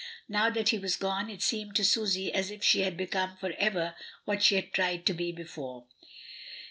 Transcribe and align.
Now 0.27 0.49
that 0.49 0.69
he 0.69 0.79
was 0.79 0.95
gone, 0.95 1.29
it 1.29 1.43
seemed 1.43 1.75
to 1.75 1.85
Susy 1.85 2.33
as 2.33 2.49
if 2.49 2.63
she 2.63 2.79
had 2.81 2.97
become 2.97 3.37
for 3.37 3.51
ever 3.59 3.93
what 4.25 4.41
she 4.41 4.55
had 4.55 4.73
tried 4.73 5.05
to 5.05 5.13
be 5.13 5.31
before. 5.31 5.85